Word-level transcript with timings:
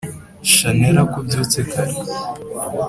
chanella 0.53 1.01
ko 1.11 1.15
ubyutse 1.21 1.59
kare!! 1.71 1.95